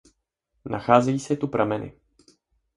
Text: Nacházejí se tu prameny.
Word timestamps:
Nacházejí 0.65 1.19
se 1.19 1.35
tu 1.35 1.47
prameny. 1.47 1.93